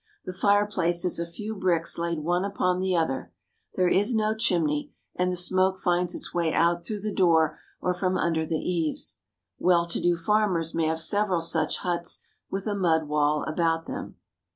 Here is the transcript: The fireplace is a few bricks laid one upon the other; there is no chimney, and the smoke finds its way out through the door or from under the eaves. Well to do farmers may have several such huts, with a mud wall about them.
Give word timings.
The 0.25 0.33
fireplace 0.33 1.05
is 1.05 1.19
a 1.19 1.27
few 1.27 1.53
bricks 1.55 1.99
laid 1.99 2.21
one 2.23 2.43
upon 2.43 2.79
the 2.79 2.95
other; 2.95 3.31
there 3.75 3.87
is 3.87 4.15
no 4.15 4.33
chimney, 4.33 4.91
and 5.15 5.31
the 5.31 5.35
smoke 5.35 5.77
finds 5.79 6.15
its 6.15 6.33
way 6.33 6.51
out 6.51 6.83
through 6.83 7.01
the 7.01 7.13
door 7.13 7.59
or 7.79 7.93
from 7.93 8.17
under 8.17 8.43
the 8.43 8.55
eaves. 8.57 9.19
Well 9.59 9.85
to 9.85 10.01
do 10.01 10.17
farmers 10.17 10.73
may 10.73 10.87
have 10.87 10.99
several 11.01 11.39
such 11.41 11.77
huts, 11.77 12.23
with 12.49 12.65
a 12.65 12.73
mud 12.73 13.07
wall 13.09 13.43
about 13.43 13.85
them. 13.85 14.15